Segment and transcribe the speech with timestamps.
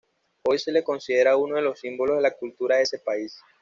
[0.45, 3.37] Hoy se la considera uno de los símbolos de la cultura de ese país.